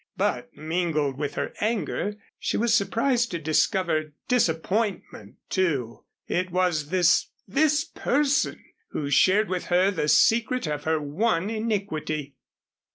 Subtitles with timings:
[0.17, 6.05] But mingled with her anger, she was surprised to discover disappointment, too.
[6.27, 12.33] It was this this person who shared with her the secret of her one iniquity.